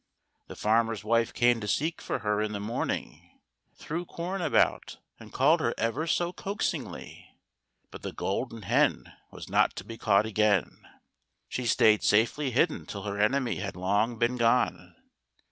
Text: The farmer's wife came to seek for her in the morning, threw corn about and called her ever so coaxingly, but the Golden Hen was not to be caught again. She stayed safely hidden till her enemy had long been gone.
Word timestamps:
The 0.47 0.55
farmer's 0.55 1.03
wife 1.03 1.31
came 1.31 1.59
to 1.61 1.67
seek 1.67 2.01
for 2.01 2.17
her 2.25 2.41
in 2.41 2.53
the 2.53 2.59
morning, 2.59 3.39
threw 3.75 4.03
corn 4.03 4.41
about 4.41 4.97
and 5.19 5.31
called 5.31 5.59
her 5.59 5.75
ever 5.77 6.07
so 6.07 6.33
coaxingly, 6.33 7.37
but 7.91 8.01
the 8.01 8.11
Golden 8.11 8.63
Hen 8.63 9.13
was 9.29 9.47
not 9.47 9.75
to 9.75 9.83
be 9.83 9.99
caught 9.99 10.25
again. 10.25 10.87
She 11.49 11.67
stayed 11.67 12.01
safely 12.01 12.49
hidden 12.49 12.87
till 12.87 13.03
her 13.03 13.19
enemy 13.19 13.57
had 13.57 13.75
long 13.75 14.17
been 14.17 14.37
gone. 14.37 14.95